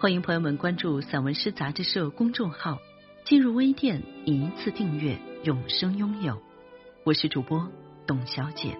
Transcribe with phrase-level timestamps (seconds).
[0.00, 2.78] 欢迎朋友们关注散文诗杂志社公众号，
[3.26, 6.40] 进入微店一次订阅，永生拥有。
[7.04, 7.68] 我是主播
[8.06, 8.78] 董小姐。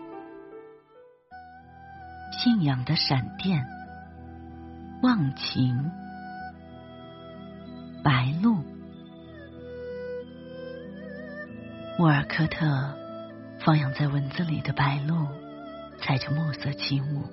[2.33, 3.63] 信仰的闪电，
[5.03, 5.91] 忘情，
[8.03, 8.65] 白鹭。
[11.99, 12.97] 沃尔科特
[13.63, 15.29] 放养在文字里的白鹭，
[15.99, 17.25] 踩着暮色起舞，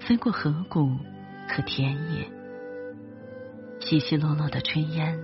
[0.00, 0.94] 飞过河谷。
[1.48, 2.28] 和田野，
[3.80, 5.18] 稀稀落落的炊烟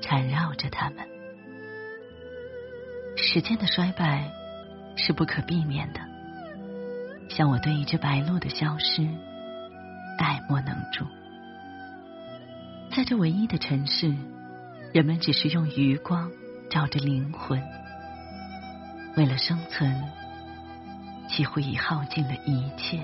[0.00, 0.98] 缠绕着他们。
[3.16, 4.30] 时间的衰败
[4.96, 6.00] 是不可避免的，
[7.28, 9.02] 像我对一只白鹭的消失
[10.18, 11.04] 爱莫能助。
[12.94, 14.14] 在这唯一的城市，
[14.92, 16.30] 人们只是用余光
[16.70, 17.62] 照着灵魂，
[19.16, 20.02] 为了生存，
[21.28, 23.00] 几乎已耗尽了一切。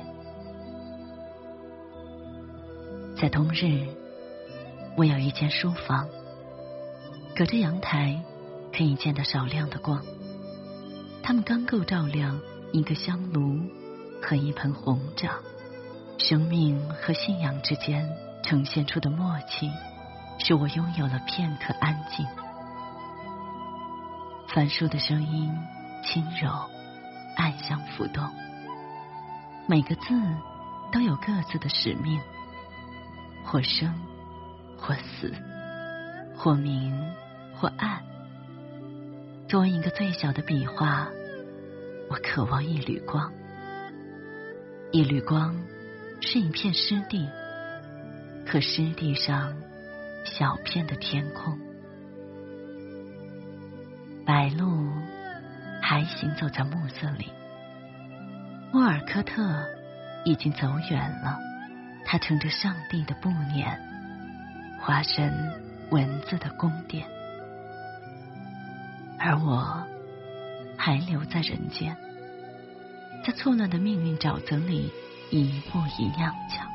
[3.22, 3.86] 在冬日，
[4.96, 6.08] 我有一间书房，
[7.36, 8.20] 隔着阳台
[8.76, 10.02] 可以见到少量的光，
[11.22, 12.40] 它们刚够照亮
[12.72, 13.60] 一个香炉
[14.20, 15.34] 和一盆红掌。
[16.18, 18.10] 生命和信仰之间
[18.42, 19.70] 呈现出的默契，
[20.40, 22.26] 使我拥有了片刻安静。
[24.48, 25.56] 翻书的声音
[26.04, 26.50] 轻柔，
[27.36, 28.28] 暗香浮动，
[29.68, 30.08] 每个字
[30.90, 32.20] 都有各自的使命。
[33.44, 33.92] 或生，
[34.76, 35.32] 或死，
[36.36, 36.98] 或明，
[37.54, 38.02] 或暗。
[39.48, 41.08] 作为一个最小的笔画，
[42.08, 43.32] 我渴望一缕光。
[44.90, 45.54] 一缕光
[46.20, 47.28] 是一片湿地，
[48.46, 49.54] 可湿地上
[50.24, 51.58] 小片的天空。
[54.24, 54.90] 白鹭
[55.82, 57.30] 还行走在暮色里。
[58.72, 59.66] 沃尔科特
[60.24, 61.51] 已经走远了。
[62.04, 63.78] 他乘着上帝的步辇，
[64.80, 65.32] 化身
[65.90, 67.06] 文字的宫殿，
[69.18, 69.82] 而我
[70.76, 71.96] 还留在人间，
[73.24, 74.92] 在错乱的命运沼泽里
[75.30, 76.66] 一步一踉跄。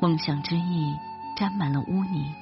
[0.00, 0.96] 梦想之翼
[1.36, 2.34] 沾满了污泥，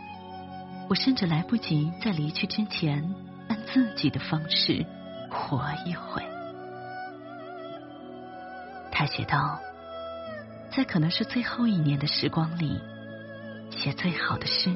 [0.88, 3.14] 我甚至来不及在离去之前
[3.48, 4.86] 按自己的方式
[5.30, 6.22] 活一回。
[8.90, 9.60] 他写道。
[10.76, 12.80] 在可能是最后一年的时光里，
[13.70, 14.74] 写最好的诗，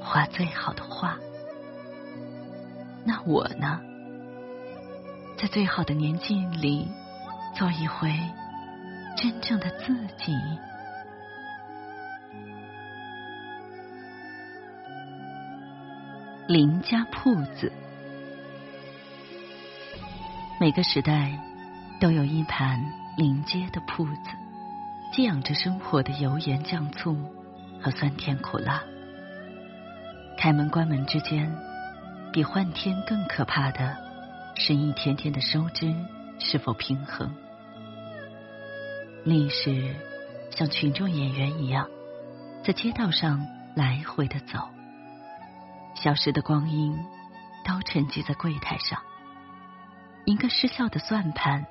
[0.00, 1.18] 画最好的画。
[3.04, 3.80] 那我呢？
[5.36, 6.88] 在最好的年纪里，
[7.56, 8.16] 做一回
[9.16, 10.32] 真正的自己。
[16.46, 17.72] 邻家铺子，
[20.60, 21.36] 每个时代
[22.00, 22.80] 都有一盘
[23.16, 24.30] 临街的铺子。
[25.12, 27.14] 寄养着生活的油盐酱醋
[27.82, 28.82] 和酸甜苦辣。
[30.38, 31.54] 开门关门之间，
[32.32, 33.94] 比换天更可怕的
[34.56, 35.94] 是一天天的收支
[36.38, 37.30] 是否平衡。
[39.22, 39.94] 历史
[40.50, 41.86] 像群众演员一样，
[42.64, 43.46] 在街道上
[43.76, 44.66] 来回的走，
[45.94, 46.96] 消失的光阴
[47.66, 48.98] 都沉积在柜台上。
[50.24, 51.66] 一个失效的算盘，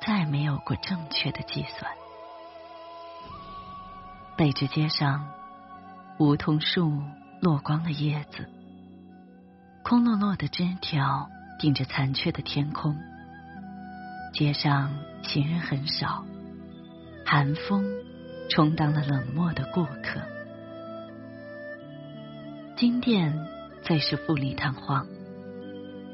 [0.00, 1.90] 再没有过正确的计算。
[4.38, 5.26] 北至街上，
[6.20, 7.02] 梧桐树
[7.40, 8.48] 落光了叶子，
[9.82, 11.28] 空落落的枝条
[11.58, 12.96] 顶着残缺的天空。
[14.32, 14.94] 街上
[15.24, 16.24] 行人很少，
[17.26, 17.84] 寒风
[18.48, 20.20] 充当了冷漠的过客。
[22.76, 23.44] 金店
[23.82, 25.04] 最是富丽堂皇，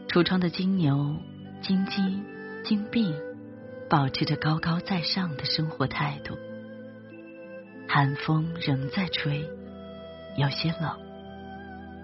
[0.08, 1.14] 橱窗的金牛、
[1.60, 2.22] 金鸡、
[2.64, 3.14] 金币，
[3.90, 6.38] 保持着高高在上的生活态度。
[7.88, 9.48] 寒风仍在吹，
[10.36, 10.98] 有些冷。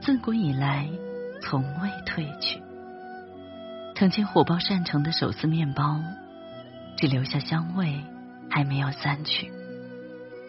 [0.01, 0.89] 自古以来，
[1.43, 2.63] 从未退去。
[3.97, 6.01] 曾经火爆善城的手撕面包，
[6.97, 8.01] 只留下香味，
[8.49, 9.51] 还没有散去。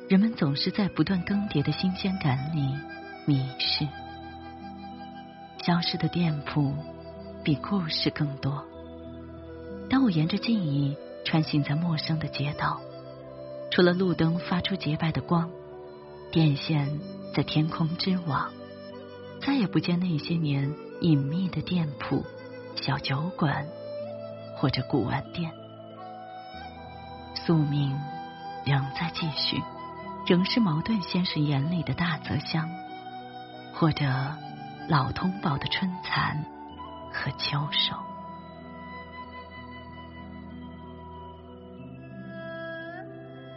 [0.09, 2.77] 人们总是在不断更迭的新鲜感里
[3.25, 3.87] 迷失。
[5.63, 6.75] 消失的店铺
[7.43, 8.63] 比故事更多。
[9.89, 10.95] 当我沿着记忆
[11.25, 12.79] 穿行在陌生的街道。
[13.71, 15.49] 除了路灯发出洁白的光，
[16.29, 16.99] 电线
[17.33, 18.51] 在天空之网，
[19.41, 22.25] 再也不见那些年隐秘的店铺、
[22.75, 23.65] 小酒馆
[24.57, 25.51] 或者古玩店。
[27.33, 27.97] 宿命
[28.65, 29.63] 仍在继续，
[30.27, 32.69] 仍是茅盾先生眼里的大泽乡，
[33.73, 34.05] 或者
[34.89, 36.45] 老通宝的春蚕
[37.13, 37.95] 和秋收。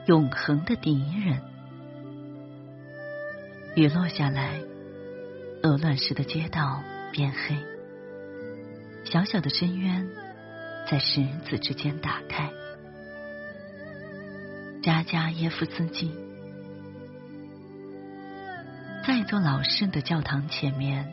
[0.07, 1.41] 永恒的敌人。
[3.75, 4.61] 雨落下来，
[5.63, 7.57] 鹅卵石的街道变黑，
[9.05, 10.07] 小小的深渊
[10.91, 12.51] 在石子之间打开。
[14.83, 16.15] 扎加耶夫斯基
[19.07, 21.11] 在一座老式的教堂前面，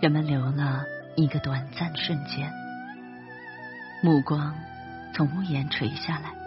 [0.00, 0.84] 人们留了
[1.14, 2.50] 一个短暂瞬间，
[4.02, 4.54] 目光
[5.14, 6.37] 从屋檐垂下来。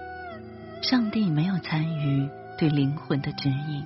[0.81, 3.85] 上帝没有参与对灵魂的指引，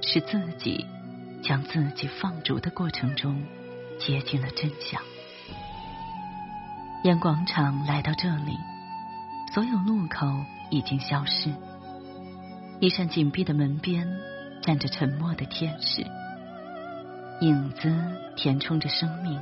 [0.00, 0.86] 是自己
[1.42, 3.44] 将自己放逐的过程中
[4.00, 5.00] 接近了真相。
[7.04, 8.56] 沿广场来到这里，
[9.52, 10.26] 所有路口
[10.70, 11.52] 已经消失。
[12.80, 14.08] 一扇紧闭的门边
[14.62, 16.02] 站着沉默的天使，
[17.42, 17.94] 影子
[18.36, 19.38] 填充着生命，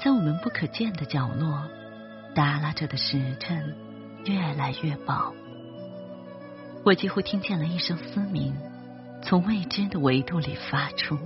[0.00, 1.62] 在我们不可见的角落，
[2.34, 3.85] 耷拉着的时辰。
[4.26, 5.32] 越来越薄，
[6.84, 8.54] 我几乎听见了一声嘶鸣，
[9.22, 11.16] 从未知的维度里发出。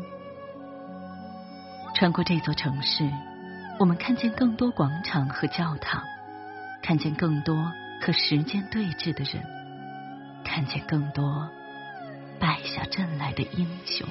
[1.94, 3.10] 穿过这座城市，
[3.78, 6.02] 我们看见更多广场和教堂，
[6.82, 9.42] 看见更多和时间对峙的人，
[10.44, 11.48] 看见更多
[12.38, 14.06] 败下阵来的英雄。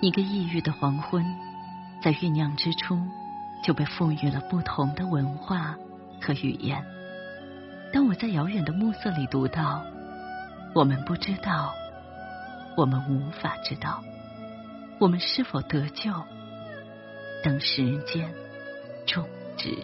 [0.00, 1.24] 一个异域的黄昏，
[2.02, 2.98] 在酝酿之初
[3.62, 5.76] 就被赋予了不同的文化。
[6.26, 6.84] 和语言，
[7.92, 9.84] 当我在遥远的暮色里读到，
[10.74, 11.72] 我们不知道，
[12.76, 14.02] 我们无法知道，
[14.98, 16.12] 我们是否得救？
[17.44, 18.34] 等时间
[19.06, 19.24] 终
[19.56, 19.78] 止。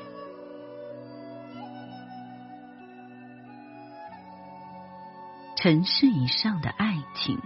[5.55, 7.39] 尘世以上的爱情，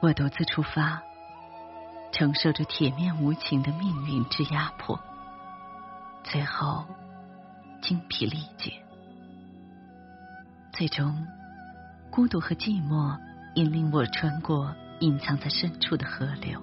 [0.00, 1.02] 我独自出发，
[2.10, 4.98] 承受着铁面无情的命运之压迫。
[6.24, 6.84] 最后，
[7.82, 8.72] 精疲力竭。
[10.72, 11.26] 最终，
[12.10, 13.18] 孤独和寂寞
[13.54, 16.62] 引领我穿过隐藏在深处的河流。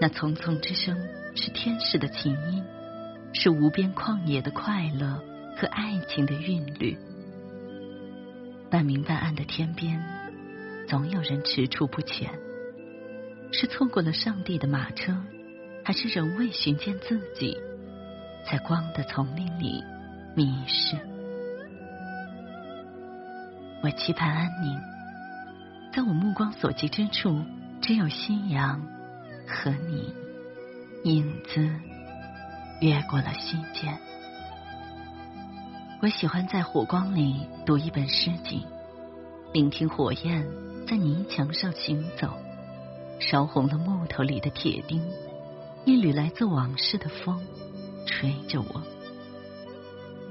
[0.00, 0.96] 那匆匆之声
[1.34, 2.62] 是天使的琴音，
[3.32, 5.22] 是无边旷野的快乐
[5.56, 6.96] 和爱情的韵律。
[8.70, 10.02] 半明半暗的天边，
[10.86, 12.30] 总有人踟蹰不前。
[13.50, 15.16] 是错过了上帝的马车，
[15.82, 17.56] 还是仍未寻见自己？
[18.50, 19.84] 在光的丛林里
[20.34, 20.96] 迷失，
[23.82, 24.80] 我期盼安宁。
[25.92, 27.44] 在我目光所及之处，
[27.82, 28.80] 只有夕阳
[29.46, 30.14] 和你，
[31.04, 31.70] 影子
[32.80, 33.98] 越过了溪间。
[36.00, 38.64] 我喜欢在火光里读一本诗集，
[39.52, 40.46] 聆听火焰
[40.86, 42.32] 在泥墙上行走，
[43.20, 45.06] 烧红了木头里的铁钉，
[45.84, 47.38] 一缕来自往事的风。
[48.08, 48.82] 吹着我，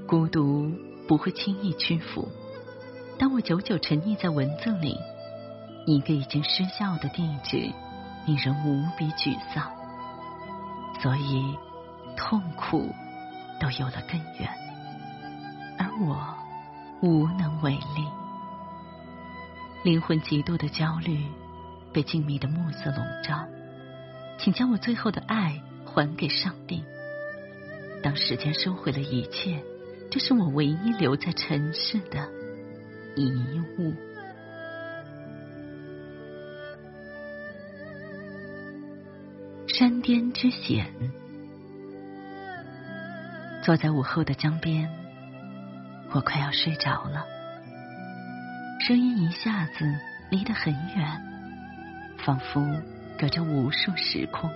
[0.08, 0.70] 孤独
[1.08, 2.28] 不会轻易屈服。
[3.20, 4.98] 当我久久沉溺在文字里，
[5.86, 7.72] 一个已经失效的地址，
[8.26, 9.72] 令人无比沮丧。
[11.02, 11.56] 所以，
[12.18, 12.92] 痛苦
[13.60, 14.50] 都有了根源，
[15.78, 16.36] 而我
[17.02, 18.07] 无能为力。
[19.84, 21.24] 灵魂极度的焦虑，
[21.94, 23.46] 被静谧的暮色笼罩。
[24.40, 26.84] 请将我最后的爱还给上帝。
[28.04, 29.61] 当时间收回了一切，
[30.09, 32.30] 这是我唯一留在尘世的
[33.16, 33.31] 遗
[33.77, 33.94] 物。
[39.68, 40.87] 山巅之险，
[43.63, 44.89] 坐在午后的江边，
[46.11, 47.25] 我快要睡着了。
[48.87, 49.85] 声音一下子
[50.31, 51.21] 离得很远，
[52.19, 52.66] 仿佛
[53.19, 54.49] 隔着无数时空。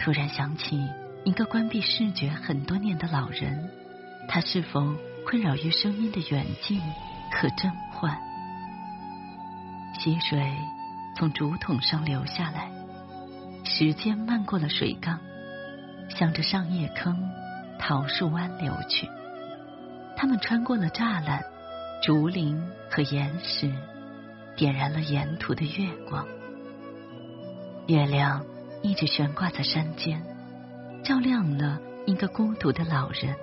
[0.00, 0.88] 突然想起。
[1.24, 3.70] 一个关闭视觉很多年的老人，
[4.28, 4.94] 他是否
[5.26, 6.78] 困扰于声音的远近
[7.32, 8.14] 和真幻？
[9.98, 10.54] 溪水
[11.16, 12.70] 从竹筒上流下来，
[13.64, 15.18] 时间漫过了水缸，
[16.10, 17.18] 向着上叶坑、
[17.78, 19.08] 桃树湾流去。
[20.18, 21.42] 他们穿过了栅栏、
[22.02, 23.72] 竹林和岩石，
[24.56, 26.26] 点燃了沿途的月光。
[27.86, 28.44] 月亮
[28.82, 30.22] 一直悬挂在山间。
[31.04, 33.36] 照亮了一个孤独的老人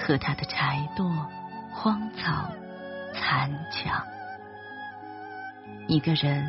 [0.00, 1.26] 和他的柴垛、
[1.70, 2.50] 荒草
[3.12, 4.02] 残墙。
[5.86, 6.46] 一个人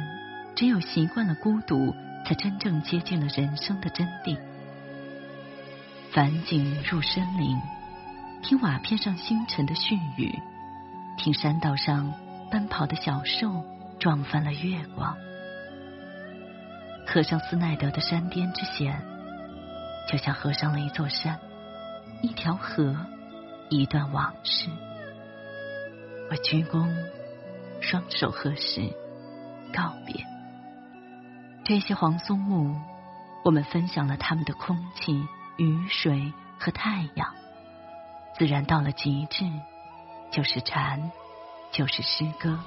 [0.56, 1.94] 只有习惯了孤独，
[2.26, 4.40] 才真正接近了人生的真谛。
[6.14, 7.60] 返景入深林，
[8.42, 10.40] 听瓦片上星辰的絮语，
[11.18, 12.14] 听山道上
[12.50, 13.66] 奔跑的小兽
[14.00, 15.18] 撞翻了月光。
[17.06, 19.02] 合上斯奈德的山巅之险，
[20.10, 21.40] 就像合上了一座山，
[22.24, 22.96] 一条河，
[23.70, 24.68] 一段往事。
[26.32, 26.90] 我鞠躬，
[27.80, 28.82] 双手合十。
[29.72, 30.26] 告别
[31.64, 32.76] 这些黄松木，
[33.46, 35.14] 我们分享了他们的空气、
[35.58, 37.36] 雨水和太阳。
[38.36, 39.46] 自然到了极致，
[40.32, 41.12] 就是禅，
[41.72, 42.58] 就是诗歌，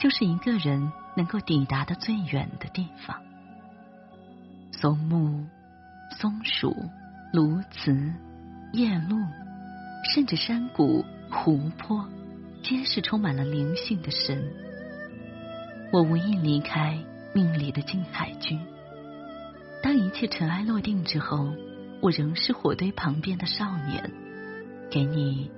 [0.00, 3.22] 就是一个人能够抵达的最远的地方。
[4.72, 5.46] 松木、
[6.10, 6.74] 松鼠、
[7.32, 8.14] 鸬鹚、
[8.72, 9.26] 夜鹭，
[10.12, 12.08] 甚至山谷、湖泊，
[12.62, 14.42] 皆是充满了灵性的神。
[15.92, 16.98] 我无意离开
[17.34, 18.58] 命里的静海居。
[19.82, 21.52] 当一切尘埃落定之后，
[22.00, 24.10] 我仍是火堆旁边的少年，
[24.90, 25.50] 给你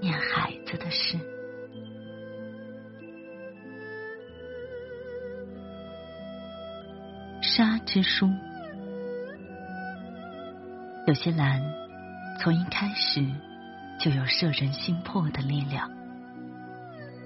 [0.00, 1.18] 念孩子的事。
[7.42, 8.30] 沙之书，
[11.06, 11.62] 有些蓝，
[12.40, 13.24] 从一开始
[14.00, 15.88] 就有摄人心魄的力量。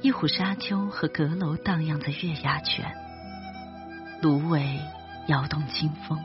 [0.03, 2.95] 一壶沙丘和阁楼荡漾在月牙泉，
[4.21, 4.79] 芦苇
[5.29, 6.23] 摇动清风，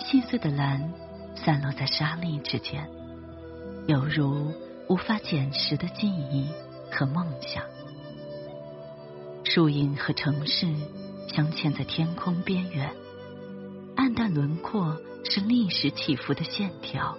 [0.00, 0.92] 细碎的蓝
[1.36, 2.88] 散落在沙砾之间，
[3.86, 4.52] 犹如
[4.88, 6.48] 无法捡拾的记忆
[6.90, 7.62] 和梦想。
[9.44, 10.66] 树影和城市
[11.28, 12.92] 镶嵌在天空边缘，
[13.94, 17.16] 暗淡轮廓是历史起伏的线条，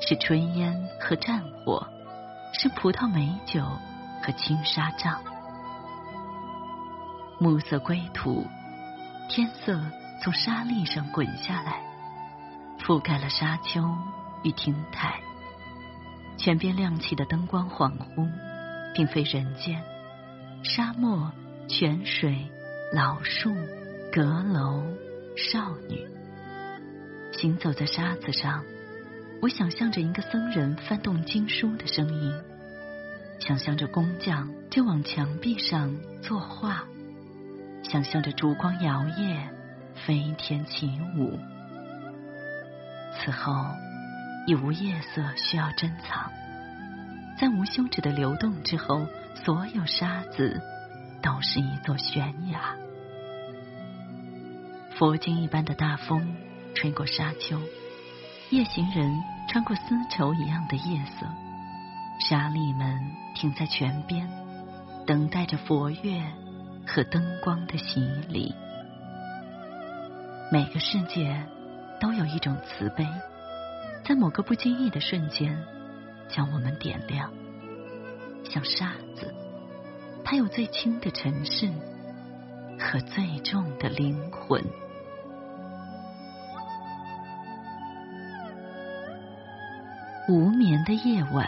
[0.00, 1.86] 是炊烟和战火，
[2.52, 3.64] 是葡萄美酒。
[4.24, 5.20] 和青纱帐，
[7.40, 8.46] 暮色归途，
[9.28, 9.80] 天色
[10.22, 11.82] 从沙砾上滚下来，
[12.78, 13.82] 覆盖了沙丘
[14.44, 15.18] 与亭台。
[16.38, 18.30] 泉边亮起的灯光恍惚，
[18.94, 19.82] 并非人间。
[20.62, 21.32] 沙漠、
[21.66, 22.48] 泉水、
[22.94, 23.52] 老树、
[24.12, 24.84] 阁楼、
[25.36, 26.06] 少女，
[27.42, 28.62] 行走在沙子上，
[29.40, 32.32] 我想象着一个僧人翻动经书的声音。
[33.40, 36.84] 想象着工匠就往墙壁上作画，
[37.82, 39.48] 想象着烛光摇曳，
[40.06, 41.36] 飞天起舞。
[43.18, 43.52] 此后
[44.46, 46.30] 已无夜色需要珍藏，
[47.40, 50.60] 在无休止的流动之后，所有沙子
[51.20, 52.76] 都是一座悬崖。
[54.96, 56.36] 佛经一般的大风
[56.74, 57.60] 吹过沙丘，
[58.50, 61.26] 夜行人穿过丝绸一样的夜色。
[62.20, 64.28] 沙砾们停在泉边，
[65.06, 66.22] 等待着佛乐
[66.86, 68.54] 和灯光的洗礼。
[70.50, 71.46] 每个世界
[72.00, 73.06] 都有一种慈悲，
[74.04, 75.58] 在某个不经意的瞬间
[76.28, 77.32] 将我们点亮。
[78.44, 79.34] 像沙子，
[80.24, 81.70] 它有最轻的尘世
[82.78, 84.62] 和最重的灵魂。
[90.32, 91.46] 无眠的夜晚。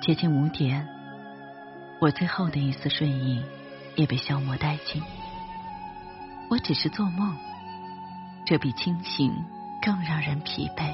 [0.00, 0.84] 接近五点，
[2.00, 3.40] 我最后的一丝睡意
[3.94, 5.00] 也被消磨殆尽。
[6.50, 7.36] 我只是做梦，
[8.44, 9.32] 这比清醒
[9.80, 10.92] 更让人疲惫。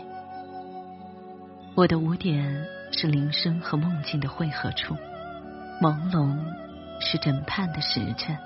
[1.74, 4.94] 我的五点是铃声和梦境的汇合处，
[5.80, 6.38] 朦胧
[7.00, 8.36] 是枕畔的时辰，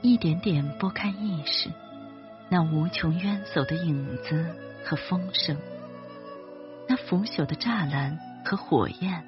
[0.00, 1.68] 一点点拨开意识，
[2.48, 4.46] 那无穷冤走的影子
[4.82, 5.54] 和风声，
[7.14, 9.24] 腐朽的栅栏和火焰。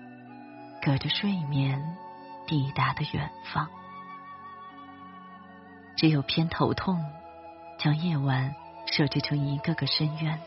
[0.82, 1.80] 隔着睡眠
[2.44, 3.68] 抵达的远方，
[5.96, 7.04] 只有偏头痛
[7.78, 8.54] 将夜晚
[8.86, 10.40] 设置成一个个深渊。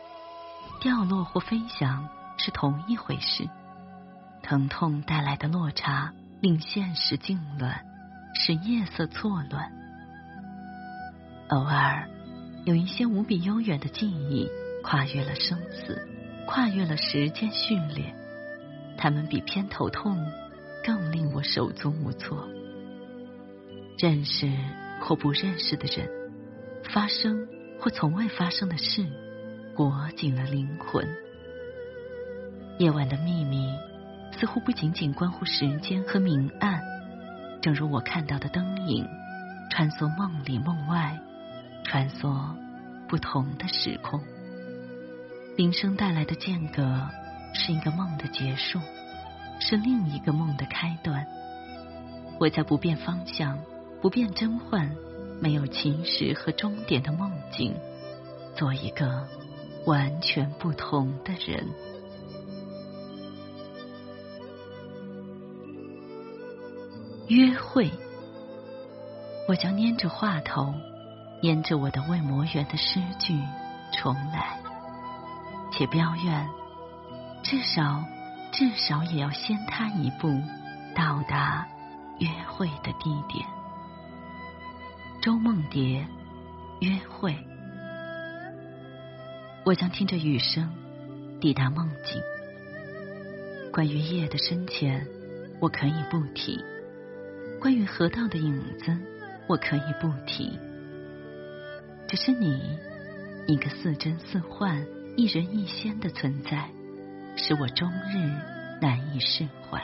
[0.82, 3.48] 掉落或飞翔是同一回事，
[4.42, 7.80] 疼痛带来的落差令现实痉挛，
[8.34, 9.72] 使夜色错乱。
[11.48, 12.06] 偶尔
[12.66, 14.46] 有一些无比悠远的记忆，
[14.84, 16.06] 跨越了生死，
[16.52, 18.12] 跨越了时间序列。
[18.96, 20.18] 他们比偏头痛
[20.84, 22.48] 更令我手足无措。
[23.96, 24.50] 认识
[25.00, 26.10] 或不认识的人，
[26.92, 27.46] 发生
[27.78, 29.06] 或从未发生的事，
[29.76, 31.06] 裹紧了灵魂。
[32.78, 33.72] 夜晚的秘密
[34.36, 36.82] 似乎不仅仅关乎时间和明暗，
[37.62, 39.06] 正如我看到的灯影，
[39.70, 41.16] 穿梭梦里梦外，
[41.84, 42.36] 穿梭
[43.06, 44.20] 不同的时空。
[45.60, 46.82] 铃声带来的间隔。
[47.52, 48.80] 是一个梦的结束，
[49.60, 51.26] 是另一个梦的开端。
[52.38, 53.58] 我在不变方向、
[54.00, 54.90] 不变真幻、
[55.38, 57.74] 没有起始和终点的梦境，
[58.56, 59.28] 做一个
[59.84, 61.68] 完全不同的人。
[67.28, 67.90] 约会，
[69.46, 70.72] 我将拈着话头，
[71.42, 73.38] 沿着我的未磨圆的诗句
[73.92, 74.58] 重来，
[75.72, 76.48] 且标愿，
[77.42, 78.04] 至少，
[78.52, 80.40] 至少也要先他一步
[80.94, 81.66] 到达。
[82.18, 83.46] 约会的地点，
[85.22, 86.06] 周梦蝶，
[86.80, 87.34] 约会。
[89.64, 90.70] 我将听着雨声
[91.40, 92.20] 抵达梦境。
[93.72, 95.06] 关于夜的深浅，
[95.60, 96.62] 我可以不提；
[97.58, 98.94] 关于河道的影子，
[99.46, 100.58] 我可以不提。
[102.06, 102.78] 只是你，
[103.46, 104.84] 一个似真似幻、
[105.16, 106.68] 一人一仙的存在，
[107.36, 108.16] 使我终日
[108.80, 109.80] 难以释怀。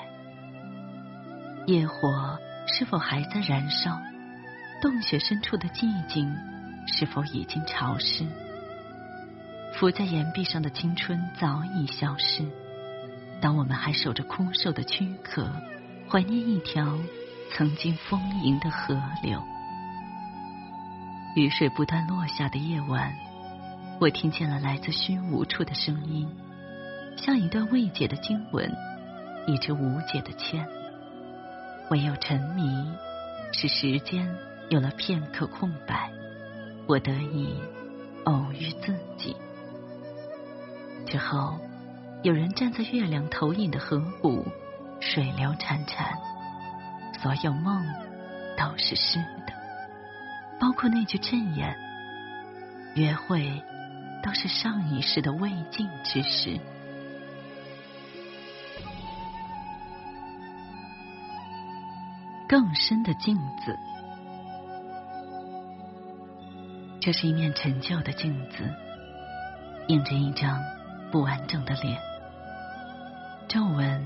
[1.67, 4.01] 野火是否还在燃烧？
[4.81, 6.35] 洞穴深处的寂静
[6.87, 8.25] 是否已经潮湿？
[9.75, 12.45] 浮在岩壁上的青春早已消失。
[13.41, 15.51] 当我们还守着枯瘦的躯壳，
[16.09, 16.99] 怀念一条
[17.53, 19.43] 曾经丰盈的河流。
[21.35, 23.13] 雨水不断落下的夜晚，
[23.99, 26.29] 我听见了来自虚无处的声音，
[27.17, 28.71] 像一段未解的经文，
[29.47, 30.67] 一支无解的签。
[31.91, 32.93] 唯有沉迷，
[33.53, 34.29] 使时间
[34.69, 36.11] 有了片刻空白，
[36.87, 37.59] 我得以
[38.25, 39.35] 偶遇自己。
[41.07, 41.59] 之后，
[42.23, 44.45] 有人站在月亮投影的河谷，
[45.01, 46.13] 水流潺潺，
[47.23, 47.83] 所有梦
[48.59, 49.55] 都是湿的，
[50.61, 51.75] 包括那句箴言：
[52.95, 53.63] 约会
[54.27, 56.59] 都是上一世的未尽之事。
[62.49, 63.79] 更深的镜子，
[67.01, 68.69] 这是一面陈旧的镜子，
[69.87, 70.61] 映着一张
[71.13, 71.97] 不完整的脸，
[73.47, 74.05] 皱纹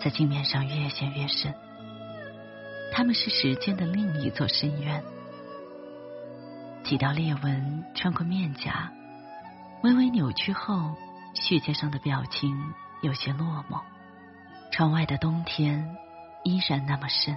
[0.00, 1.54] 在镜面上越陷越深。
[2.92, 5.04] 他们是时间的另一座深渊，
[6.82, 8.92] 几道裂纹穿过面颊，
[9.86, 10.96] 微微扭曲后，
[11.32, 12.60] 血尖上的表情
[13.02, 13.80] 有些落寞。
[14.72, 15.96] 窗外的冬天
[16.42, 17.36] 依然那么深。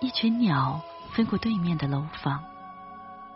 [0.00, 0.80] 一群鸟
[1.12, 2.42] 飞过对面的楼房，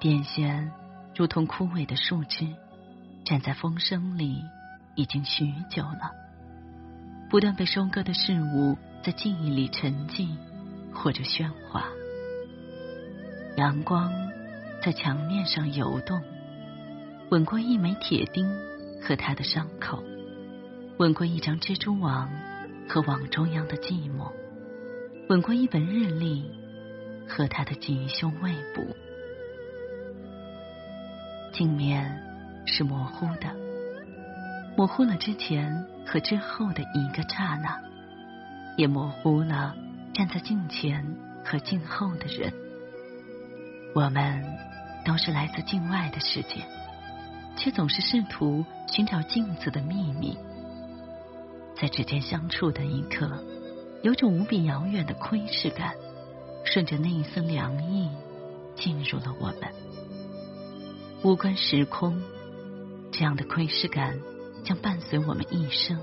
[0.00, 0.72] 电线
[1.14, 2.57] 如同枯萎的树枝，
[3.26, 4.42] 站在风声里
[4.94, 6.12] 已经许久了。
[7.28, 10.35] 不断被收割的事物在记忆里沉寂
[10.94, 11.85] 或者喧哗。
[13.59, 14.11] 阳光
[14.83, 16.22] 在墙面上游动，
[17.33, 18.47] 吻过一枚铁钉
[19.01, 20.05] 和他的伤口，
[20.99, 22.29] 吻过一张蜘蛛网
[22.87, 24.31] 和网中央的寂寞。
[25.31, 26.45] 吻过一本日历
[27.27, 28.85] 和他的锦绣未卜，
[31.55, 32.23] 镜面
[32.66, 33.57] 是模糊的，
[34.77, 37.81] 模糊了之前和之后的一个刹那，
[38.77, 39.75] 也模糊了
[40.12, 42.53] 站在镜前和镜后的人。
[43.95, 44.45] 我们
[45.03, 46.62] 都是来自境外的世界，
[47.57, 50.37] 却总是试图寻找镜子的秘密，
[51.77, 53.31] 在指尖相触的一刻。
[54.03, 55.95] 有种无比遥远的窥视感，
[56.65, 58.11] 顺着那一丝凉意
[58.75, 59.73] 进入了我们。
[61.23, 62.21] 无关时空，
[63.12, 64.19] 这样的窥视感
[64.65, 66.01] 将伴随我们一生。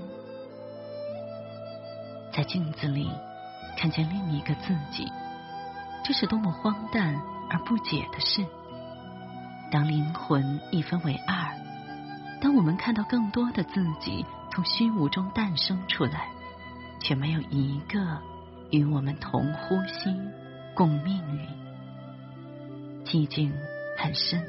[2.32, 3.10] 在镜子里
[3.76, 5.06] 看见另一个自己，
[6.02, 8.46] 这是多么荒诞而不解的事。
[9.70, 11.54] 当灵魂一分为二，
[12.40, 16.28] 当我们看到更多的自己从虚无中诞生出来。
[17.02, 18.18] 却没有一个
[18.70, 20.14] 与我们同呼吸、
[20.74, 21.48] 共命运。
[23.06, 23.50] 寂静
[23.96, 24.44] 很深，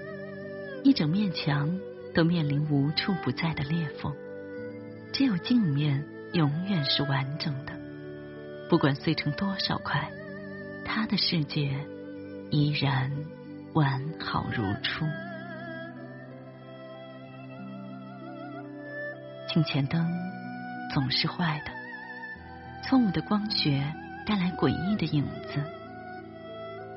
[0.84, 1.80] 一整面墙
[2.14, 4.14] 都面临无处不在的裂缝，
[5.14, 7.72] 只有镜面永远是完整的。
[8.70, 10.12] 不管碎成多少块，
[10.84, 11.74] 他的世界
[12.50, 13.12] 依然
[13.74, 15.06] 完好如初。
[19.50, 20.10] 镜前灯
[20.94, 21.72] 总是坏的。
[22.82, 23.84] 错误的光学
[24.26, 25.62] 带来诡异的影子。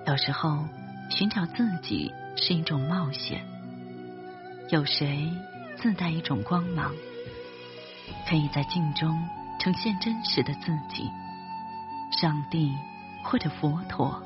[0.06, 0.64] 有时候，
[1.10, 3.44] 寻找自己是一种冒险。
[4.68, 5.28] 有谁
[5.76, 6.94] 自带一种光芒，
[8.28, 11.10] 可以在镜中呈现真实的自己？
[12.12, 12.72] 上帝
[13.24, 14.22] 或者佛陀，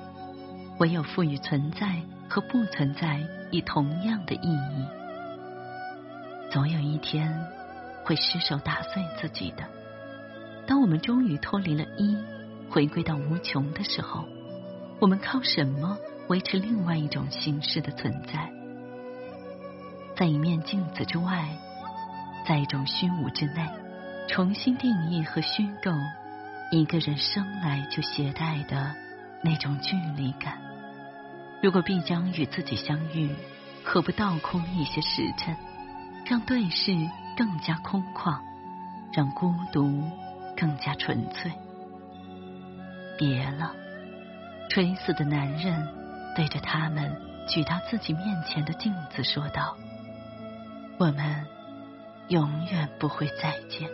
[0.79, 4.87] 唯有赋予存在和不存在以同样的意义。
[6.51, 7.47] 总有一天
[8.05, 9.65] 会失手打碎自己的。
[10.67, 12.17] 当我们终于脱离了一，
[12.71, 14.25] 回归到无穷的时候，
[15.01, 15.97] 我们靠什么
[16.29, 18.51] 维持另外一种形式的存在？
[20.15, 21.49] 在一面镜子之外，
[22.47, 23.67] 在一种虚无之内，
[24.27, 25.91] 重新定义和虚构
[26.71, 28.95] 一个人生来就携带的
[29.43, 30.68] 那种距离感。
[31.61, 33.35] 如果必将与自己相遇，
[33.85, 35.57] 何不倒空一些时辰，
[36.25, 36.93] 让对视
[37.37, 38.39] 更加空旷，
[39.13, 40.09] 让孤独
[40.57, 41.51] 更加纯粹？
[43.19, 43.75] 别了，
[44.71, 45.89] 垂死的男人
[46.37, 49.77] 对着他们举到自己面前的镜子说道
[50.97, 51.45] ：“我们
[52.29, 53.91] 永远不会再见。”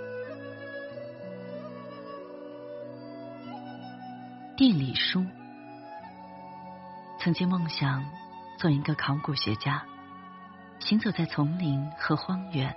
[4.56, 5.24] 地理书
[7.24, 8.04] 曾经梦想
[8.58, 9.82] 做一个考古学家，
[10.78, 12.76] 行走在丛林和荒原、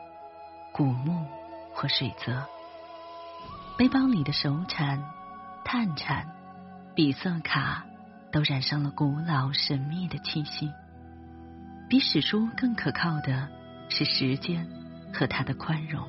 [0.71, 1.27] 古墓
[1.73, 2.45] 或水泽，
[3.77, 5.03] 背包里的手铲、
[5.65, 6.25] 炭铲。
[6.95, 7.86] 比色卡
[8.31, 10.71] 都染上了古老神秘的气息。
[11.89, 13.49] 比史书更可靠的
[13.89, 14.65] 是时间
[15.13, 16.07] 和它的宽容。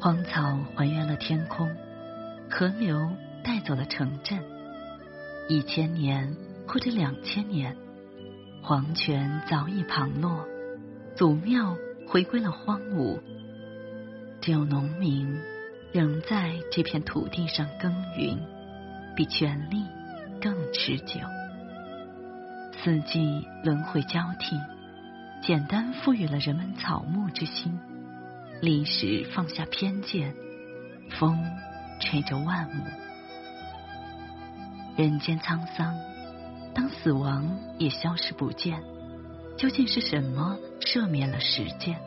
[0.00, 1.68] 荒草还原了天空，
[2.48, 3.10] 河流
[3.42, 4.38] 带走了城镇。
[5.48, 6.36] 一千年
[6.68, 7.76] 或者两千年，
[8.62, 10.44] 黄泉早已旁落，
[11.16, 11.76] 祖庙
[12.06, 13.20] 回归了荒芜。
[14.40, 15.40] 只有农民
[15.92, 18.38] 仍在这片土地上耕耘。
[19.16, 19.84] 比权力
[20.40, 21.18] 更持久。
[22.80, 24.56] 四季轮回交替，
[25.42, 27.80] 简单赋予了人们草木之心。
[28.62, 30.36] 历史放下偏见，
[31.18, 31.44] 风
[31.98, 32.72] 吹着万物。
[34.96, 35.96] 人间沧桑，
[36.78, 38.80] 当死亡也消失不见，
[39.56, 41.98] 究竟是什么赦免了时间？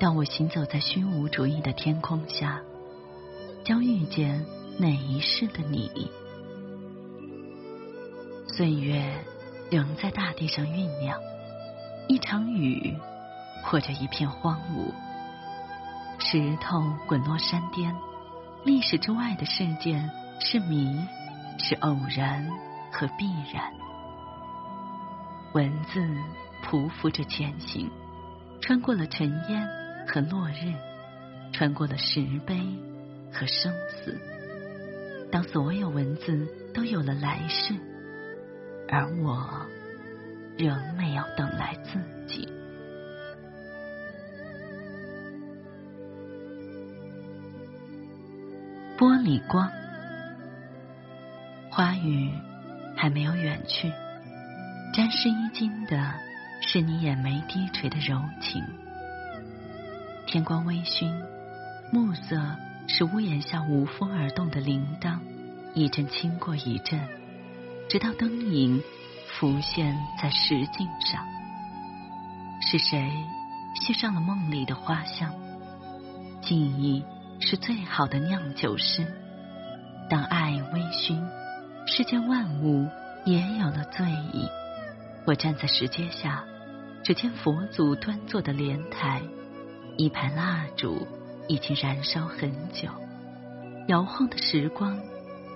[0.00, 2.62] 当我行走在虚无主义的天空下，
[3.62, 4.46] 将遇见。
[4.78, 6.10] 哪一世的你？
[8.48, 9.22] 岁月
[9.70, 11.20] 仍在大地上酝酿，
[12.08, 12.96] 一场雨，
[13.64, 14.92] 或者一片荒芜。
[16.18, 17.94] 石头滚落山巅，
[18.64, 20.98] 历史之外的事件是谜，
[21.58, 22.50] 是偶然
[22.94, 23.72] 和必然。
[25.52, 26.00] 文字
[26.62, 27.90] 匍匐着前行，
[28.60, 29.66] 穿过了尘烟
[30.06, 30.72] 和落日，
[31.52, 32.56] 穿过了石碑
[33.32, 34.16] 和生死。
[35.32, 37.74] 当所有文字都有了来世，
[38.88, 39.66] 而我
[40.56, 42.48] 仍没有等来自己。
[48.96, 49.68] 玻璃光，
[51.70, 52.30] 花语
[52.96, 53.92] 还没有远去，
[54.92, 56.14] 沾湿衣襟的
[56.60, 58.62] 是你眼眉低垂的柔情。
[60.26, 61.12] 天光微醺，
[61.92, 62.40] 暮色。
[62.86, 65.18] 是屋檐下无风而动的铃铛，
[65.72, 67.00] 一阵轻过一阵，
[67.88, 68.82] 直到灯影
[69.26, 71.24] 浮现在石镜上。
[72.60, 73.10] 是谁
[73.80, 75.32] 吸上了梦里的花香？
[76.42, 77.02] 记忆
[77.40, 79.06] 是最好的酿酒师。
[80.10, 81.26] 当爱微醺，
[81.86, 82.88] 世间万物
[83.24, 84.48] 也有了醉意。
[85.26, 86.44] 我站在石阶下，
[87.02, 89.22] 只见佛祖端坐的莲台，
[89.96, 91.06] 一排蜡烛。
[91.46, 92.88] 已经燃烧很久，
[93.86, 94.98] 摇晃的时光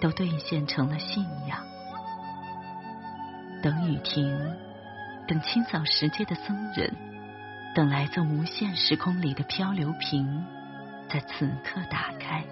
[0.02, 1.58] 都兑现成了信仰。
[3.62, 4.54] 等雨停，
[5.26, 6.94] 等清扫石阶的僧人，
[7.74, 10.44] 等来自无限时空里的漂流瓶，
[11.08, 12.44] 在此刻打开。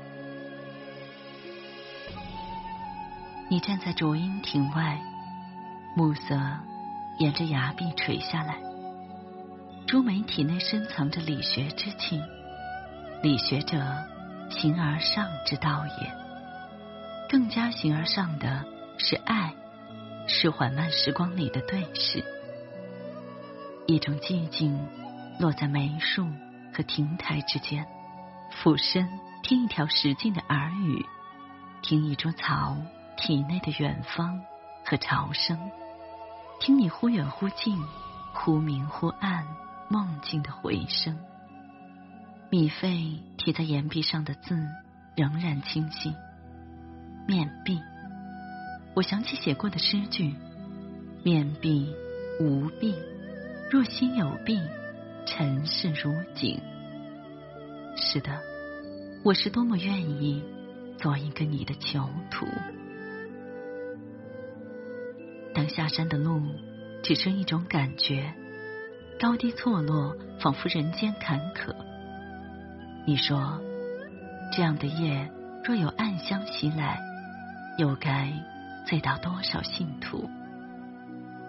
[3.48, 5.00] 你站在浊音亭外，
[5.94, 6.36] 暮色
[7.18, 8.56] 沿着崖壁垂下来，
[9.86, 12.20] 朱梅体内深藏着理学之气。
[13.22, 13.78] 理学者
[14.50, 16.12] 形而上之道也，
[17.28, 18.64] 更加形而上的
[18.98, 19.54] 是爱，
[20.26, 22.24] 是缓慢时光里的对视。
[23.86, 24.76] 一种寂静
[25.38, 26.26] 落在梅树
[26.74, 27.86] 和亭台之间，
[28.50, 29.08] 俯身
[29.44, 31.06] 听一条石径的耳语，
[31.82, 32.76] 听一株草
[33.16, 34.42] 体内的远方
[34.84, 35.58] 和潮声，
[36.60, 37.82] 听你忽远忽近、
[38.32, 39.46] 忽明忽暗
[39.88, 41.18] 梦境的回声。
[42.50, 44.56] 米费贴在岩壁上的字
[45.16, 46.14] 仍然清晰。
[47.26, 47.80] 面壁，
[48.94, 50.34] 我想起写过的诗句：
[51.24, 51.92] 面壁
[52.38, 52.94] 无壁，
[53.70, 54.60] 若心有壁，
[55.26, 56.60] 尘世如景。
[57.96, 58.40] 是的，
[59.24, 60.44] 我是多么愿意
[60.98, 62.46] 做一个你的囚徒。
[65.56, 66.42] 当下山的路
[67.02, 68.34] 只剩一种感觉，
[69.18, 71.74] 高低错落，仿佛人间坎坷。
[73.06, 73.58] 你说，
[74.52, 75.30] 这样的夜，
[75.64, 77.00] 若有暗香袭来，
[77.78, 78.30] 又该
[78.86, 80.28] 醉倒多少信徒？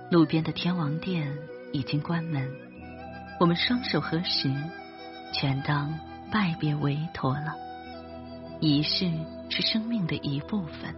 [0.09, 1.37] 路边的天王殿
[1.73, 2.49] 已经关门，
[3.41, 4.49] 我们双手合十，
[5.33, 5.99] 全当
[6.31, 7.53] 拜别韦陀了。
[8.61, 9.11] 仪式
[9.49, 10.95] 是生命的一部分，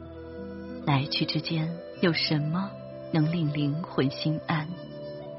[0.85, 2.69] 来去之间，有什么
[3.11, 4.67] 能令灵魂心安？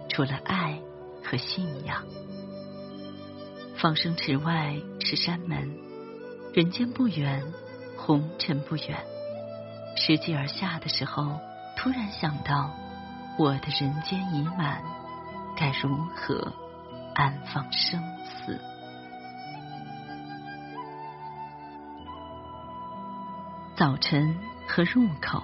[0.09, 0.79] 除了爱
[1.23, 2.05] 和信仰。
[3.77, 5.79] 放生池外是山门，
[6.53, 7.43] 人间不远，
[7.97, 9.05] 红尘不远。
[9.97, 11.39] 拾级而下的时候，
[11.77, 12.71] 突然想到，
[13.39, 14.83] 我的人间已满，
[15.57, 16.53] 该如何
[17.15, 18.59] 安放生死？
[23.77, 25.43] 早晨和入口，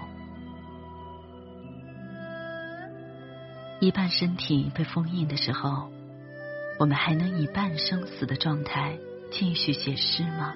[3.86, 5.92] 一半身体被封印的时候。
[6.80, 8.98] 我们还能以半生死的状态
[9.30, 10.54] 继续写诗吗？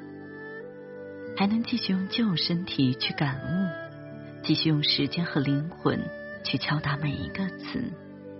[1.36, 6.00] 还能继续用旧身体去感悟，继续用时间和灵魂
[6.44, 7.92] 去敲打每一个词，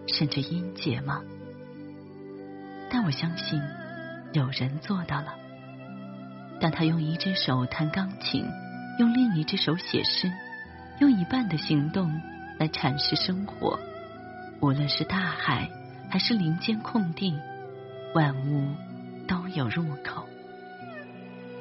[0.08, 1.22] 甚至音节吗？
[2.90, 3.62] 但我相信
[4.32, 5.36] 有人做到了。
[6.60, 8.44] 当他用一只手弹钢琴，
[8.98, 10.30] 用另一只手写诗，
[10.98, 12.20] 用一半的行动
[12.58, 13.78] 来阐释生活，
[14.60, 15.68] 无论是大海
[16.10, 17.34] 还是林间空地。
[18.12, 18.74] 万物
[19.28, 20.26] 都有入口，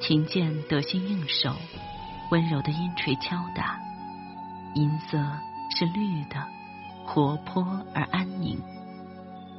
[0.02, 1.56] 琴键得心应手，
[2.32, 3.80] 温柔的音锤敲打，
[4.74, 5.20] 音色
[5.78, 6.44] 是绿的，
[7.06, 8.60] 活泼而安宁。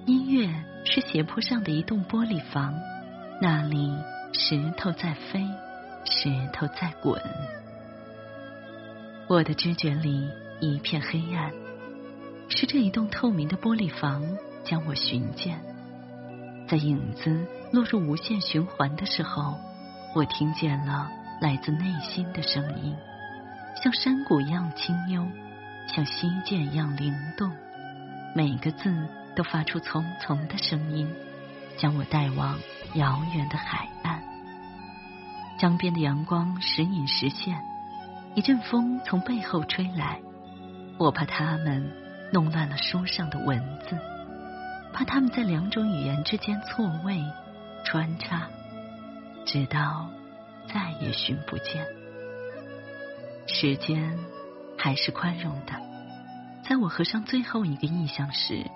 [0.04, 0.52] 音乐
[0.84, 2.74] 是斜坡上的一栋玻璃房，
[3.40, 3.94] 那里
[4.32, 5.46] 石头在飞，
[6.04, 7.22] 石头在滚。
[9.28, 11.52] 我的知觉里一片黑暗，
[12.50, 14.22] 是这一栋透明的玻璃房
[14.64, 15.60] 将我寻见。
[16.68, 19.58] 在影子落入无限循环的时候，
[20.14, 21.10] 我听见了
[21.40, 22.94] 来自内心的声音，
[23.82, 25.26] 像山谷一样清幽，
[25.88, 27.50] 像溪涧一样灵动，
[28.34, 31.08] 每个字都发出淙淙的声音，
[31.78, 32.58] 将我带往
[32.94, 34.22] 遥远的海岸。
[35.58, 37.60] 江边的阳光时隐时现，
[38.34, 40.20] 一阵风从背后吹来，
[40.98, 41.90] 我怕它们
[42.32, 43.98] 弄乱了书上的文字。
[44.92, 47.22] 怕他们在两种语言之间错位
[47.84, 48.48] 穿插，
[49.46, 50.10] 直到
[50.66, 51.86] 再也寻不见。
[53.46, 54.18] 时间
[54.76, 55.72] 还是宽容的，
[56.64, 58.68] 在我合上最后一个意象时，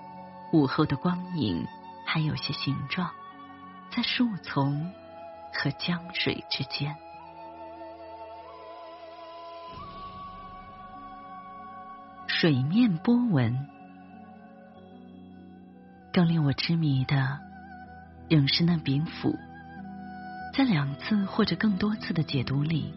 [0.53, 1.67] 午后的光影
[2.05, 3.11] 还有些形状，
[3.91, 4.93] 在树丛
[5.53, 6.95] 和江水之间。
[12.45, 13.57] 水面波纹。
[16.13, 17.39] 更令我痴迷的，
[18.29, 19.35] 仍是那柄斧。
[20.55, 22.93] 在两次或者更多次的解读里，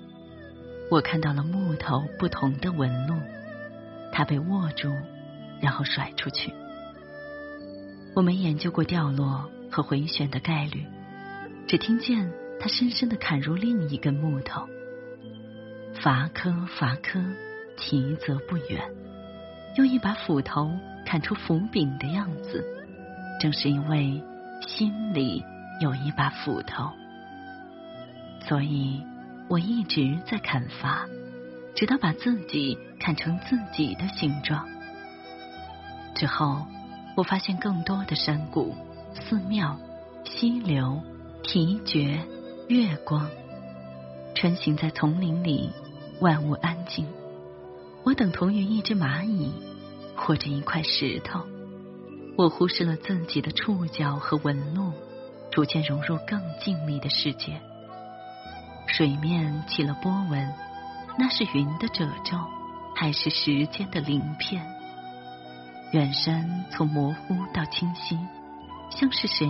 [0.91, 3.15] 我看到了木头不同的纹路。
[4.13, 4.95] 它被握住，
[5.63, 6.53] 然后甩出去。
[8.15, 10.85] 我没研究过掉落和回旋的概率，
[11.67, 12.31] 只听见
[12.61, 14.69] 它深深的砍入另一根木头。
[16.03, 17.19] 伐棵，伐棵，
[17.79, 18.98] 其则不远。
[19.79, 20.73] 用一把斧头
[21.07, 22.65] 砍出斧柄的样子。
[23.41, 24.21] 正是因为
[24.67, 25.45] 心里
[25.81, 26.91] 有一把斧头，
[28.41, 29.01] 所以
[29.47, 31.07] 我一直在砍伐，
[31.77, 34.67] 直到把自己砍成自己的形状。
[36.17, 36.67] 之后，
[37.17, 38.75] 我发现更多的山谷、
[39.15, 39.79] 寺庙、
[40.25, 41.01] 溪流、
[41.45, 42.19] 啼绝、
[42.67, 43.31] 月光，
[44.35, 45.71] 穿行在丛林里，
[46.19, 47.07] 万物安静。
[48.03, 49.53] 我等同于一只蚂蚁，
[50.19, 51.41] 或者一块石头。
[52.37, 54.93] 我忽视了自己的触角和纹路，
[55.51, 57.61] 逐渐融入更静谧的世界。
[58.87, 60.53] 水面起了波纹，
[61.19, 62.37] 那是云的褶皱，
[62.95, 64.65] 还是时间的鳞片？
[65.93, 68.19] 远山从模糊到清晰，
[68.91, 69.49] 像是谁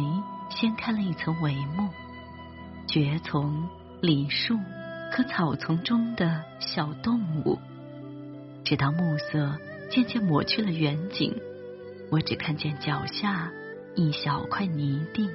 [0.50, 1.88] 掀开了一层帷幕。
[2.86, 3.68] 蕨丛、
[4.00, 4.56] 梨树
[5.12, 7.58] 和草丛中的小动物，
[8.64, 9.58] 直到暮色
[9.90, 11.34] 渐渐抹去了远景。
[12.10, 13.50] 我只看见脚下
[13.94, 15.28] 一小块泥地，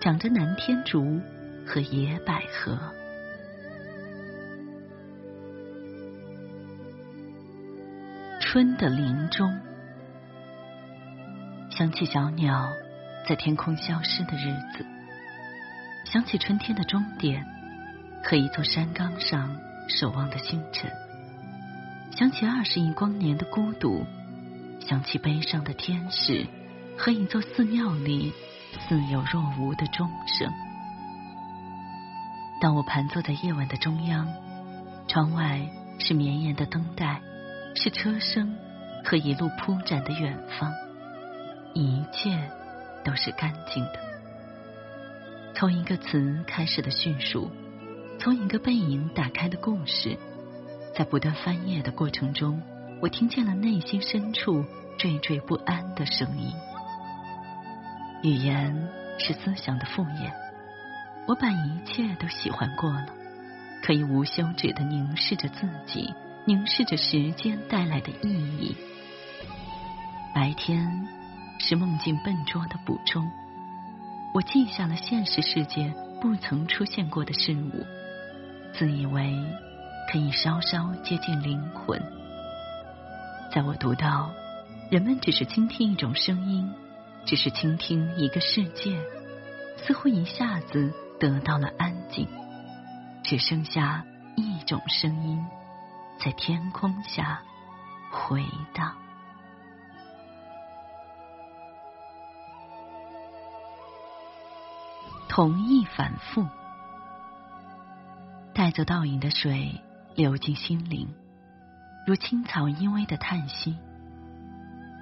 [0.00, 1.20] 长着南天竹
[1.66, 2.78] 和野百合。
[8.40, 9.56] 春的林中，
[11.70, 12.72] 想起小鸟
[13.28, 14.84] 在天空消失的日子，
[16.04, 17.44] 想起春天的终点
[18.22, 19.56] 和一座山岗上
[19.88, 20.90] 守望的星辰，
[22.16, 24.04] 想起二十亿光年的孤独。
[24.80, 26.46] 想起悲伤的天使
[26.98, 28.32] 和一座寺庙里
[28.86, 30.52] 似有若无的钟声。
[32.60, 34.28] 当我盘坐在夜晚的中央，
[35.08, 35.60] 窗外
[35.98, 37.20] 是绵延的灯带，
[37.74, 38.54] 是车声
[39.04, 40.70] 和一路铺展的远方，
[41.72, 42.38] 一切
[43.04, 43.98] 都是干净的。
[45.54, 47.50] 从一个词开始的叙述，
[48.20, 50.18] 从一个背影打开的故事，
[50.96, 52.62] 在不断翻页的过程中，
[53.02, 54.64] 我听见了内心深处
[54.98, 56.54] 惴惴不安的声音。
[58.22, 60.32] 语言是思想的复眼。
[61.26, 63.06] 我把一切都喜欢过了，
[63.82, 66.12] 可以无休止的凝视着自己，
[66.44, 68.76] 凝视着时间带来的意义。
[70.34, 71.08] 白天
[71.58, 73.26] 是梦境笨拙的补充，
[74.34, 77.84] 我记下了现实世界不曾出现过的事物，
[78.74, 79.34] 自以为
[80.10, 82.00] 可以稍稍接近灵魂。
[83.52, 84.30] 在我读到，
[84.90, 86.72] 人们只是倾听一种声音，
[87.24, 89.00] 只是倾听一个世界，
[89.78, 90.92] 似乎一下子。
[91.20, 92.28] 得到了安静，
[93.22, 94.04] 只剩下
[94.36, 95.42] 一种声音
[96.22, 97.40] 在天空下
[98.10, 98.92] 回荡。
[105.28, 106.46] 同意反复，
[108.52, 109.80] 带走倒影的水
[110.14, 111.08] 流进心灵，
[112.06, 113.76] 如青草依偎的叹息。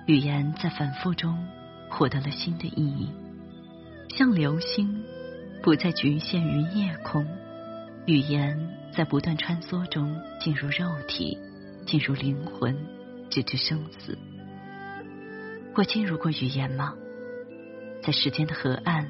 [0.07, 1.47] 语言在反复中
[1.91, 3.11] 获得了新的意义，
[4.09, 5.05] 像流星。
[5.63, 7.25] 不再局限于夜空，
[8.05, 8.59] 语言
[8.93, 11.39] 在不断穿梭中进入肉体，
[11.87, 12.77] 进入灵魂，
[13.31, 14.19] 直至生死。
[15.77, 16.95] 我进入过语言吗？
[18.03, 19.09] 在时间的河岸，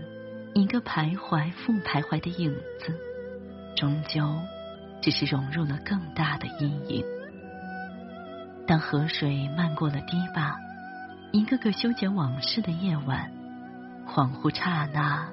[0.53, 2.95] 一个徘徊、复徘徊的影子，
[3.75, 4.29] 终究
[5.03, 7.05] 只是融入了更大的阴影。
[8.67, 10.57] 当河水漫过了堤坝，
[11.33, 13.31] 一个个修剪往事的夜晚，
[14.07, 15.29] 恍惚刹那。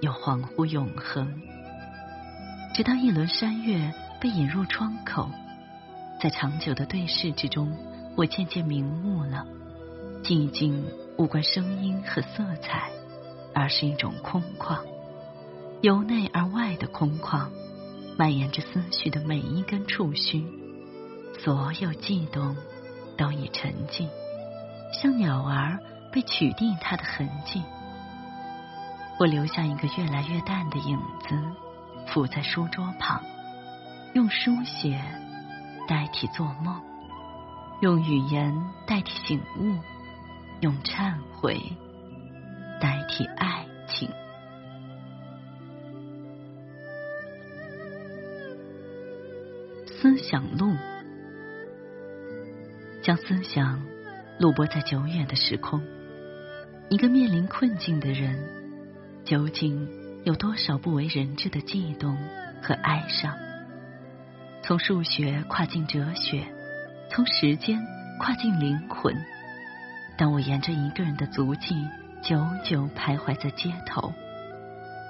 [0.00, 1.42] 又恍惚永恒，
[2.72, 5.28] 直到一轮山月被引入窗口，
[6.20, 7.76] 在长久的对视之中，
[8.16, 9.44] 我渐渐明悟了：
[10.22, 10.84] 寂静
[11.16, 12.90] 无关声音和色彩，
[13.52, 14.78] 而是一种空旷，
[15.80, 17.48] 由内而外的空旷，
[18.18, 20.44] 蔓延着思绪的每一根触须，
[21.38, 22.56] 所有悸动
[23.16, 24.08] 都已沉寂，
[24.92, 25.78] 像鸟儿
[26.10, 27.62] 被取缔它的痕迹。
[29.20, 31.40] 我留下一个越来越淡的影子，
[32.08, 33.22] 伏在书桌旁，
[34.14, 35.00] 用书写
[35.86, 36.82] 代替做梦，
[37.80, 38.52] 用语言
[38.84, 39.78] 代替醒悟，
[40.60, 41.56] 用忏悔
[42.80, 44.10] 代替爱情。
[50.00, 50.76] 思想录，
[53.02, 53.82] 将思想
[54.38, 55.82] 录播在久远的时空，
[56.88, 58.38] 一个面临困境的人。
[59.24, 59.88] 究竟
[60.22, 62.16] 有多少不为人知的悸动
[62.62, 63.36] 和哀伤？
[64.62, 66.46] 从数学跨进哲学，
[67.10, 67.84] 从时间
[68.20, 69.12] 跨进灵魂。
[70.16, 71.74] 当我沿着一个人的足迹，
[72.22, 74.12] 久久徘徊在街头，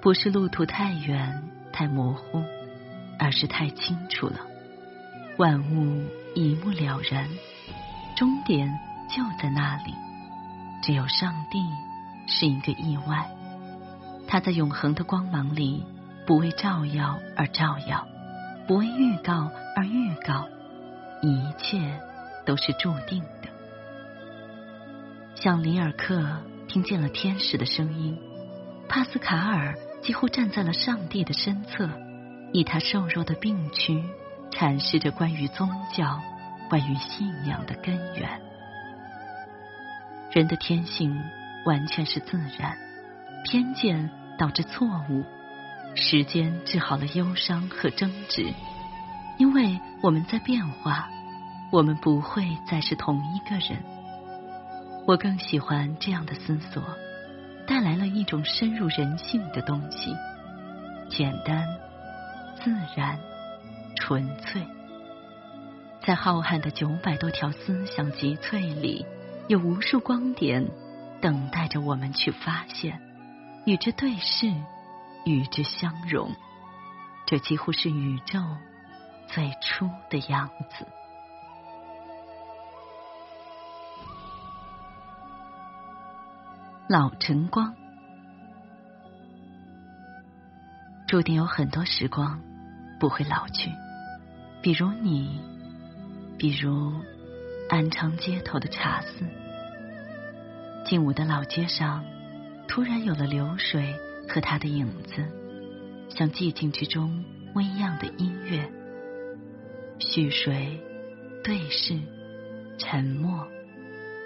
[0.00, 1.42] 不是路途太远
[1.74, 2.42] 太模糊，
[3.18, 4.46] 而是太清楚了。
[5.38, 7.28] 万物一目了然，
[8.16, 8.68] 终点
[9.08, 9.94] 就在那里。
[10.82, 11.64] 只有上帝
[12.26, 13.30] 是一个意外。
[14.26, 15.84] 他在永恒的光芒里，
[16.26, 18.04] 不为照耀而照耀，
[18.66, 20.48] 不为预告而预告，
[21.22, 22.00] 一切
[22.44, 23.48] 都是注定的。
[25.36, 28.18] 像里尔克听见了天使的声音，
[28.88, 31.88] 帕斯卡尔几乎站在了上帝的身侧，
[32.52, 34.02] 以他瘦弱的病躯
[34.58, 36.20] 阐释着关于宗教、
[36.68, 38.40] 关于信仰的根源。
[40.32, 41.22] 人的天性
[41.64, 42.76] 完全是自然，
[43.44, 44.10] 偏见。
[44.38, 45.24] 导致错误，
[45.96, 48.54] 时间治好了忧伤和争执，
[49.36, 51.08] 因为我们在变化，
[51.72, 53.82] 我们不会再是同一个人。
[55.08, 56.80] 我更喜欢这样的思索，
[57.66, 60.14] 带来了一种深入人性的东西，
[61.10, 61.66] 简单、
[62.62, 63.18] 自然、
[63.98, 64.66] 纯粹。
[66.00, 69.04] 在浩瀚的九百多条思想集萃里，
[69.48, 70.66] 有无数光点
[71.20, 73.00] 等待着我们去发现。
[73.66, 74.50] 与之对视，
[75.26, 76.30] 与之相融，
[77.26, 78.40] 这几乎是宇宙
[79.26, 80.86] 最初的样子。
[86.88, 87.74] 老晨光，
[91.06, 92.40] 注定有很多时光
[92.98, 93.70] 不会老去，
[94.68, 95.40] 比如你，
[96.36, 96.92] 比如
[97.70, 99.24] 安昌街头的茶肆，
[100.84, 102.04] 静舞的老街上。
[102.68, 103.94] 突然有了流水
[104.28, 105.24] 和他的影子，
[106.10, 108.70] 像寂静之中微漾的音乐。
[110.00, 110.78] 蓄水，
[111.42, 111.98] 对视，
[112.76, 113.48] 沉默，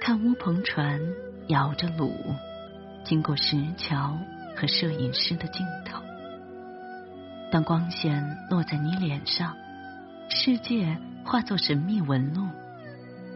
[0.01, 1.01] 看乌篷船
[1.47, 2.11] 摇着橹，
[3.05, 4.18] 经过石桥
[4.57, 6.03] 和摄影师的镜头。
[7.53, 9.55] 当光线落在你脸上，
[10.35, 12.49] 世界化作神秘纹路，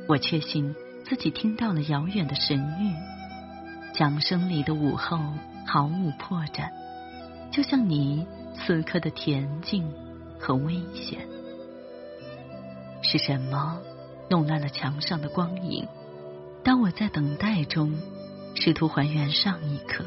[0.08, 0.74] 我确信
[1.04, 2.94] 自己听到了遥远的神谕。
[3.94, 5.20] 桨声里的午后
[5.66, 6.70] 毫无破绽，
[7.52, 9.86] 就像你此刻的恬静
[10.40, 11.20] 和危险。
[13.02, 13.78] 是什么
[14.30, 15.86] 弄乱了墙上的光影？
[16.64, 17.92] 当我在等待中
[18.54, 20.02] 试图还原上一刻，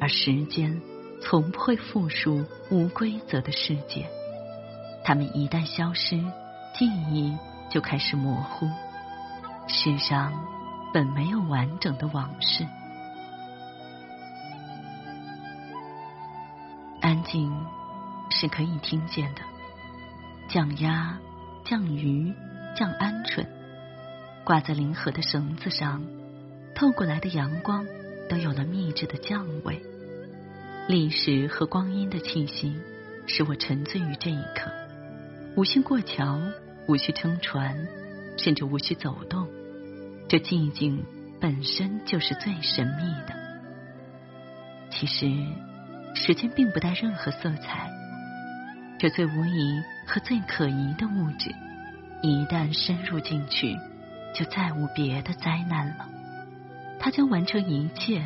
[0.00, 0.80] 而时间
[1.20, 4.08] 从不会复述无规则的世界。
[5.04, 6.16] 它们一旦消失，
[6.74, 7.36] 记忆
[7.68, 8.68] 就开始模糊。
[9.66, 10.32] 世上
[10.92, 12.66] 本没有完整的往事。
[17.00, 17.52] 安静
[18.30, 19.40] 是可以听见的，
[20.48, 21.18] 降压。
[21.62, 22.34] 降鱼，
[22.74, 23.46] 降鹌鹑，
[24.42, 26.02] 挂在临河的绳子上，
[26.74, 27.86] 透过来的阳光
[28.28, 29.80] 都有了秘制的酱味。
[30.88, 32.76] 历史和光阴的气息，
[33.28, 34.72] 使我沉醉于这一刻。
[35.56, 36.40] 无需过桥，
[36.86, 37.76] 无需撑船，
[38.38, 39.48] 甚至无需走动，
[40.28, 41.04] 这寂静
[41.40, 43.34] 本身就是最神秘的。
[44.90, 45.26] 其实，
[46.14, 47.90] 时间并不带任何色彩。
[48.98, 51.50] 这最无疑和最可疑的物质，
[52.22, 53.76] 一旦深入进去，
[54.34, 56.08] 就再无别的灾难了。
[56.98, 58.22] 它将完成一切，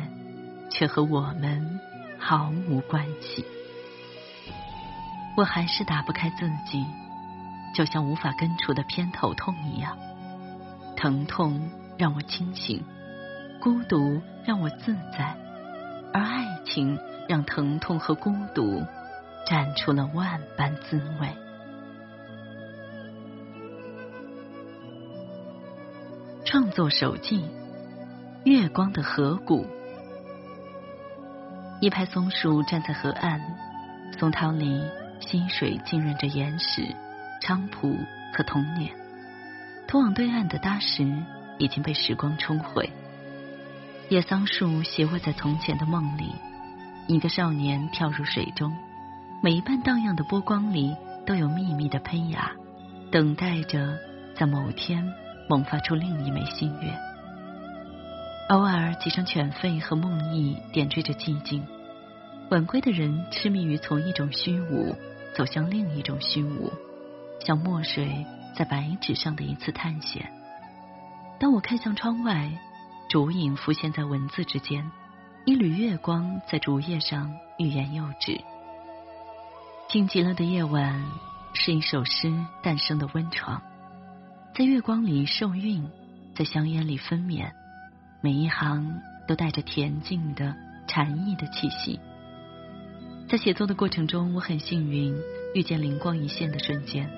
[0.69, 1.79] 却和我们
[2.19, 3.45] 毫无关系。
[5.37, 6.85] 我还是打不开自己，
[7.75, 9.95] 就像无法根除的偏头痛一样。
[10.95, 12.83] 疼痛让我清醒，
[13.61, 15.35] 孤独让我自在，
[16.11, 16.97] 而爱情
[17.29, 18.83] 让疼痛和孤独。
[19.47, 21.29] 绽出了万般滋味。
[26.43, 27.45] 创作手记：
[28.43, 29.67] 月光的河谷。
[31.79, 33.39] 一排松树站在河岸，
[34.17, 34.81] 松涛里
[35.19, 36.95] 溪水浸润着岩石、
[37.45, 37.95] 菖蒲
[38.33, 38.91] 和童年。
[39.87, 41.07] 通往对岸的搭石
[41.59, 42.89] 已经被时光冲毁。
[44.09, 46.33] 野桑树斜卧在从前的梦里，
[47.07, 48.75] 一个少年跳入水中。
[49.43, 50.95] 每一瓣荡漾的波光里，
[51.27, 52.51] 都有秘密的胚芽，
[53.11, 53.95] 等待着
[54.35, 55.13] 在某天
[55.47, 56.91] 萌发出另一枚新月。
[58.49, 61.63] 偶尔，几声犬吠和梦呓点缀着寂静。
[62.49, 64.95] 晚归的人痴迷于从一种虚无
[65.35, 66.71] 走向另一种虚无，
[67.45, 68.25] 像墨水
[68.55, 70.31] 在白纸上的一次探险。
[71.39, 72.51] 当我看向窗外，
[73.07, 74.89] 烛影浮现在文字之间，
[75.45, 78.41] 一缕月光在竹叶上欲言又止。
[79.89, 81.05] 静极了的夜晚，
[81.53, 82.33] 是一首诗
[82.63, 83.61] 诞生的温床，
[84.55, 85.87] 在月光里受孕，
[86.33, 87.51] 在香烟里分娩，
[88.21, 90.55] 每一行都带着恬静的
[90.87, 91.99] 禅意的气息。
[93.29, 95.15] 在写作的过程中，我很幸运
[95.53, 97.09] 遇见灵光一现的瞬间，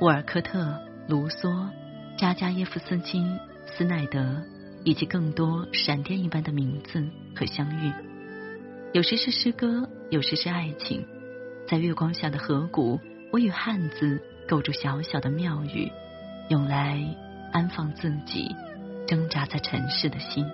[0.00, 1.68] 沃尔科特、卢梭、
[2.16, 3.20] 扎加耶夫斯基、
[3.66, 4.40] 斯奈德，
[4.84, 7.92] 以及更多闪电一般的名字和相遇。
[8.92, 11.04] 有时是诗歌，有时是爱情。
[11.66, 13.00] 在月光下的河谷，
[13.32, 15.90] 我与汉字构筑小小的庙宇，
[16.48, 17.04] 用来
[17.52, 18.54] 安放自己
[19.08, 20.46] 挣扎在尘世的心。